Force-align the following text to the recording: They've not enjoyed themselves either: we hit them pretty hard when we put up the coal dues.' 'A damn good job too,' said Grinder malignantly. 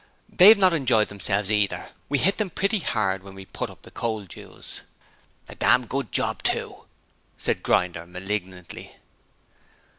They've 0.27 0.57
not 0.57 0.73
enjoyed 0.73 1.09
themselves 1.09 1.51
either: 1.51 1.89
we 2.09 2.17
hit 2.17 2.39
them 2.39 2.49
pretty 2.49 2.79
hard 2.79 3.21
when 3.21 3.35
we 3.35 3.45
put 3.45 3.69
up 3.69 3.83
the 3.83 3.91
coal 3.91 4.25
dues.' 4.25 4.81
'A 5.47 5.53
damn 5.53 5.85
good 5.85 6.11
job 6.11 6.41
too,' 6.41 6.85
said 7.37 7.61
Grinder 7.61 8.07
malignantly. 8.07 8.95